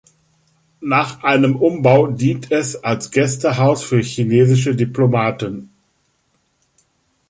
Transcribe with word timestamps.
Nach 0.81 1.21
einem 1.21 1.55
Umbau 1.57 2.07
dient 2.07 2.51
es 2.51 2.75
als 2.75 3.11
Gästehaus 3.11 3.83
für 3.83 3.99
chinesische 4.01 4.75
Diplomaten. 4.75 5.69